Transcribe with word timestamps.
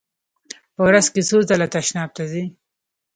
په 0.75 0.81
ورځ 0.87 1.05
کې 1.13 1.21
څو 1.29 1.37
ځله 1.49 1.67
تشناب 1.75 2.09
ته 2.17 2.23
ځئ؟ 2.31 2.45